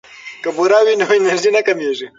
که 0.43 0.49
بوره 0.55 0.79
وي 0.85 0.93
نو 0.99 1.05
انرژي 1.17 1.51
نه 1.57 1.61
کمیږي. 1.67 2.07